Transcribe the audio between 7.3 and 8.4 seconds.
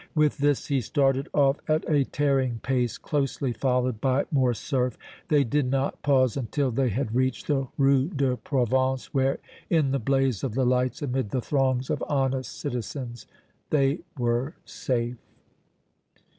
the Rue de